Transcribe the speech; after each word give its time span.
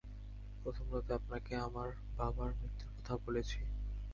প্রথম 0.61 0.85
রাতে 0.93 1.11
আপনাকে 1.13 1.53
আমার 1.57 1.89
বাবার 2.17 2.51
মৃত্যুর 2.59 2.91
কথা 2.97 3.13
বলেছি। 3.17 3.59